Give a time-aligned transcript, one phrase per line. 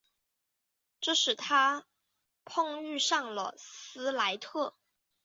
[0.99, 1.85] 这使他
[2.43, 4.73] 碰遇上了斯莱特。